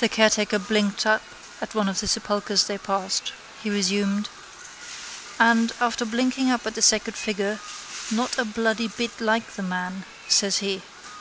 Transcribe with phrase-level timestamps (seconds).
[0.00, 1.22] The caretaker blinked up
[1.60, 3.32] at one of the sepulchres they passed.
[3.62, 4.28] He resumed:
[5.38, 7.60] —And, after blinking up at the sacred figure,
[8.10, 10.82] Not a bloody bit like the man, says he.